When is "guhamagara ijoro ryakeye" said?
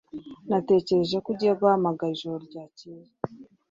1.59-3.05